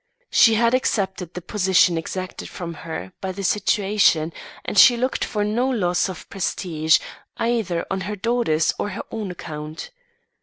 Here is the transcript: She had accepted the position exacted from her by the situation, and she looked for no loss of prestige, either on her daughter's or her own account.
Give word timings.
She 0.31 0.55
had 0.55 0.73
accepted 0.73 1.35
the 1.35 1.43
position 1.43 1.95
exacted 1.95 2.49
from 2.49 2.73
her 2.73 3.13
by 3.21 3.31
the 3.31 3.43
situation, 3.43 4.33
and 4.65 4.75
she 4.75 4.97
looked 4.97 5.23
for 5.23 5.43
no 5.43 5.69
loss 5.69 6.09
of 6.09 6.27
prestige, 6.27 6.97
either 7.37 7.85
on 7.91 8.01
her 8.01 8.15
daughter's 8.15 8.73
or 8.79 8.89
her 8.89 9.03
own 9.11 9.29
account. 9.29 9.91